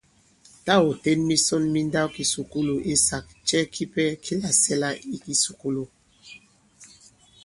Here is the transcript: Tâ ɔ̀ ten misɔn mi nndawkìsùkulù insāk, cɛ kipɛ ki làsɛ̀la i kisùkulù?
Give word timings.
Tâ 0.65 0.73
ɔ̀ 0.87 0.93
ten 1.03 1.19
misɔn 1.27 1.63
mi 1.73 1.79
nndawkìsùkulù 1.85 2.73
insāk, 2.91 3.25
cɛ 3.47 3.57
kipɛ 3.73 4.03
ki 4.23 4.33
làsɛ̀la 4.41 4.89
i 5.15 5.17
kisùkulù? 5.23 5.83